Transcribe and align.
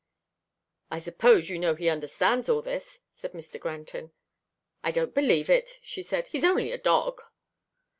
"I 0.89 0.99
suppose 0.99 1.47
you 1.47 1.59
know 1.59 1.75
he 1.75 1.87
understands 1.87 2.49
all 2.49 2.63
this," 2.63 3.01
said 3.13 3.33
Mr. 3.33 3.59
Granton. 3.59 4.11
"I 4.83 4.89
don't 4.89 5.13
believe 5.13 5.47
it," 5.47 5.77
she 5.83 6.01
said, 6.01 6.29
"he's 6.29 6.43
only 6.43 6.71
a 6.71 6.79
dog." 6.79 7.21